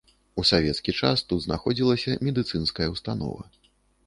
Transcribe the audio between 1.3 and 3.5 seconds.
тут знаходзілася медыцынская ўстанова.